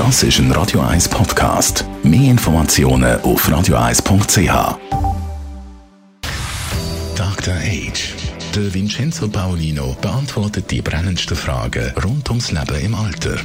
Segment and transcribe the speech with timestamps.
[0.00, 1.84] Das ist ein Radio 1 Podcast.
[2.02, 4.78] Mehr Informationen auf radio1.ch.
[7.14, 7.54] Dr.
[7.54, 8.14] Age.
[8.54, 13.36] Der Vincenzo Paolino beantwortet die brennendsten Fragen rund ums Leben im Alter.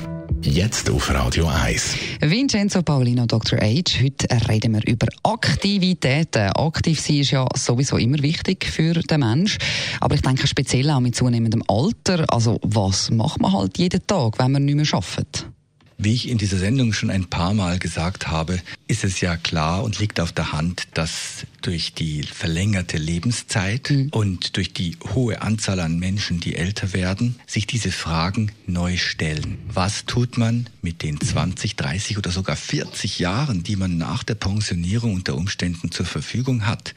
[0.44, 1.98] Jetzt auf Radio 1.
[2.22, 3.60] Vincenzo Paolino, Dr.
[3.62, 4.02] Age.
[4.02, 6.52] Heute reden wir über Aktivitäten.
[6.52, 9.58] Aktiv sein ist ja sowieso immer wichtig für den Mensch.
[10.00, 12.24] Aber ich denke speziell auch mit zunehmendem Alter.
[12.30, 15.50] Also, was macht man halt jeden Tag, wenn man nicht mehr arbeitet?
[15.98, 19.82] Wie ich in dieser Sendung schon ein paar Mal gesagt habe, ist es ja klar
[19.82, 24.10] und liegt auf der Hand, dass durch die verlängerte Lebenszeit mhm.
[24.12, 29.58] und durch die hohe Anzahl an Menschen, die älter werden, sich diese Fragen neu stellen.
[29.70, 34.36] Was tut man mit den 20, 30 oder sogar 40 Jahren, die man nach der
[34.36, 36.94] Pensionierung unter Umständen zur Verfügung hat?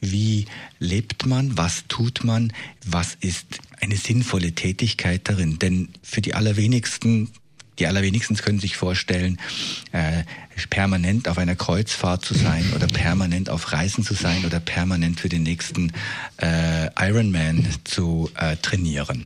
[0.00, 0.46] Wie
[0.78, 1.58] lebt man?
[1.58, 2.54] Was tut man?
[2.86, 5.58] Was ist eine sinnvolle Tätigkeit darin?
[5.58, 7.30] Denn für die allerwenigsten
[7.78, 9.38] die allerwenigsten können sich vorstellen,
[9.92, 10.22] äh,
[10.70, 15.28] permanent auf einer Kreuzfahrt zu sein oder permanent auf Reisen zu sein oder permanent für
[15.28, 15.92] den nächsten
[16.42, 19.24] äh, Ironman zu äh, trainieren.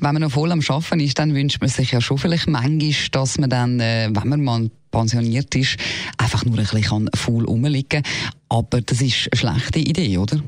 [0.00, 2.94] Wenn man noch voll am Schaffen ist, dann wünscht man sich ja schon vielleicht manchmal,
[3.12, 5.76] dass man dann, äh, wenn man mal pensioniert ist,
[6.18, 8.12] einfach nur ein bisschen faul rumliegen kann.
[8.48, 10.42] Aber das ist eine schlechte Idee, oder?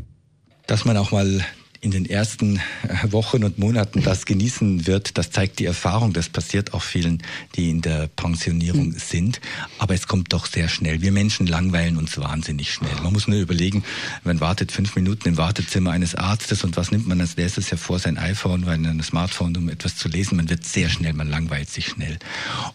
[0.67, 1.45] Dass man auch mal
[1.85, 6.15] in den ersten äh, Wochen und Monaten das genießen wird, das zeigt die Erfahrung.
[6.15, 7.23] Das passiert auch vielen,
[7.57, 8.99] die in der Pensionierung mhm.
[8.99, 9.41] sind.
[9.79, 11.03] Aber es kommt doch sehr schnell.
[11.03, 12.95] Wir Menschen langweilen uns wahnsinnig schnell.
[13.03, 13.85] Man muss nur überlegen,
[14.25, 17.99] man wartet fünf Minuten im Wartezimmer eines Arztes und was nimmt man als nächstes hervor?
[17.99, 20.37] Sein iPhone oder ein Smartphone, um etwas zu lesen.
[20.37, 22.19] Man wird sehr schnell, man langweilt sich schnell.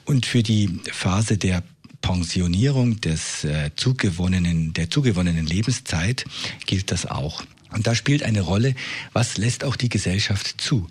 [0.05, 1.63] Und für die Phase der
[2.01, 6.25] Pensionierung des äh, zugewonnenen, der zugewonnenen Lebenszeit
[6.67, 7.43] gilt das auch.
[7.71, 8.73] Und da spielt eine Rolle,
[9.13, 10.87] was lässt auch die Gesellschaft zu.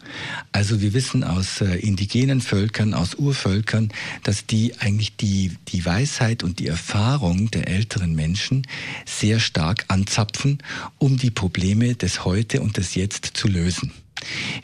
[0.52, 3.90] Also wir wissen aus äh, indigenen Völkern, aus Urvölkern,
[4.22, 8.66] dass die eigentlich die, die Weisheit und die Erfahrung der älteren Menschen
[9.06, 10.58] sehr stark anzapfen,
[10.98, 13.92] um die Probleme des Heute und des Jetzt zu lösen.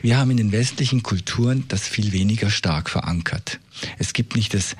[0.01, 3.59] Wir haben in den westlichen Kulturen das viel weniger stark verankert.
[3.97, 4.75] Es gibt nicht das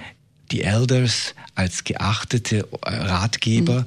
[0.52, 3.86] die Elders als geachtete äh, Ratgeber, mhm.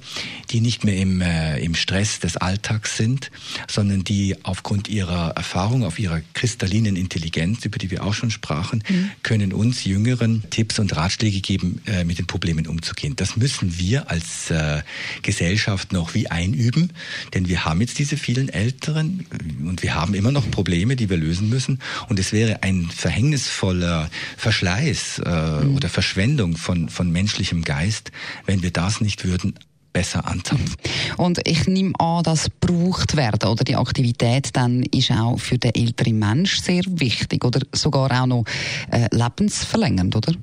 [0.51, 3.31] Die nicht mehr im, äh, im Stress des Alltags sind,
[3.69, 8.83] sondern die aufgrund ihrer Erfahrung, auf ihrer kristallinen Intelligenz, über die wir auch schon sprachen,
[8.89, 9.11] mhm.
[9.23, 13.17] können uns Jüngeren Tipps und Ratschläge geben, äh, mit den Problemen umzugehen.
[13.17, 14.83] Das müssen wir als äh,
[15.23, 16.93] Gesellschaft noch wie einüben,
[17.35, 19.27] denn wir haben jetzt diese vielen Älteren
[19.65, 21.81] und wir haben immer noch Probleme, die wir lösen müssen.
[22.09, 25.77] Und es wäre ein verhängnisvoller Verschleiß äh, mhm.
[25.77, 28.13] oder Verschwendung von, von menschlichem Geist,
[28.47, 29.55] wenn wir das nicht würden,
[29.93, 30.75] besser anzapfen.
[31.16, 35.75] Und ich nehme an, dass gebraucht werden oder die Aktivität dann ist auch für den
[35.75, 38.44] älteren Mensch sehr wichtig oder sogar auch noch
[38.91, 40.34] äh, lebensverlängernd, oder?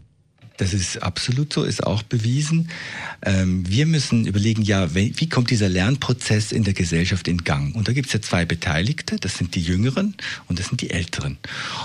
[0.57, 2.69] Das ist absolut so, ist auch bewiesen.
[3.21, 7.75] Ähm, wir müssen überlegen, ja, wie kommt dieser Lernprozess in der Gesellschaft in Gang?
[7.75, 10.15] Und da gibt es ja zwei Beteiligte, das sind die Jüngeren
[10.47, 11.37] und das sind die Älteren.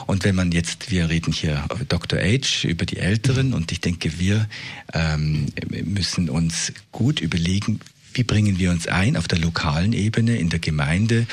[0.07, 2.21] Und wenn man jetzt, wir reden hier Dr.
[2.21, 4.49] Age über die Älteren und ich denke, wir
[4.93, 5.47] ähm,
[5.85, 7.81] müssen uns gut überlegen,
[8.15, 11.27] wie bringen wir uns ein auf der lokalen Ebene, in der Gemeinde,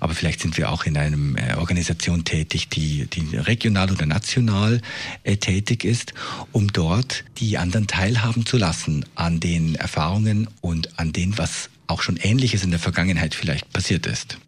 [0.00, 4.80] aber vielleicht sind wir auch in einer äh, Organisation tätig, die, die regional oder national
[5.24, 6.14] äh, tätig ist,
[6.52, 12.02] um dort die anderen teilhaben zu lassen an den Erfahrungen und an dem, was auch
[12.02, 14.38] schon Ähnliches in der Vergangenheit vielleicht passiert ist.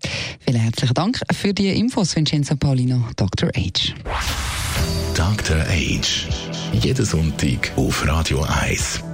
[0.40, 3.50] Vielen herzlichen Dank für die Infos, Vincenzo Paulino, Dr.
[3.54, 3.94] H.
[5.14, 5.58] Dr.
[5.58, 6.28] H.
[6.72, 9.13] Jeden Sonntag auf Radio 1.